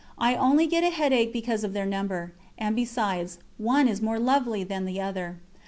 [0.17, 4.63] I only get a headache because of their number, and besides, one is more lovely
[4.63, 5.37] than another.